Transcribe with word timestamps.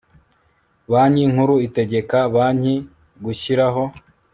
banki 0.91 1.23
nkuru 1.31 1.55
itegeka 1.67 2.17
banki 2.35 2.73
gushyiraho 3.23 3.83